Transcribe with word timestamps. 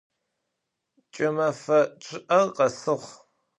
Ç'ımefe 1.13 1.79
ççı'er 2.01 2.45
khesığ. 2.55 2.95